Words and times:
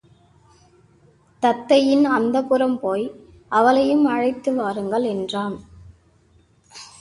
தத்தையின் 1.43 2.05
அந்தப்புரம் 2.07 2.79
போய் 2.79 3.05
அவளையும் 3.51 4.05
அழைத்து 4.05 4.53
வாருங்கள்! 4.55 5.03
என்றான். 5.03 5.55